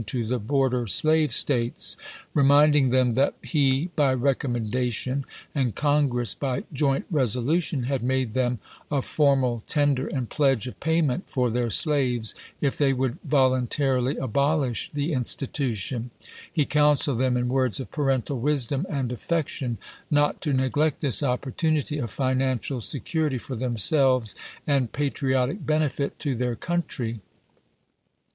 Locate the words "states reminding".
1.31-2.89